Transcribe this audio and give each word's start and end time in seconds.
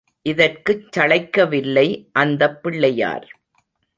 இதற்குச் 0.21 0.97
சளைக்கவில்லை 0.97 2.09
அந்தப் 2.11 2.63
பிள்ளையார். 2.63 3.27